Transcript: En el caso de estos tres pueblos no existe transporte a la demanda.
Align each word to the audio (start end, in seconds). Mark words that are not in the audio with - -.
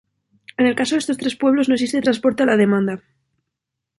En 0.57 0.65
el 0.65 0.73
caso 0.79 0.95
de 0.95 0.99
estos 1.03 1.19
tres 1.19 1.35
pueblos 1.35 1.67
no 1.69 1.75
existe 1.75 2.01
transporte 2.01 2.41
a 2.41 2.47
la 2.47 2.57
demanda. 2.57 3.03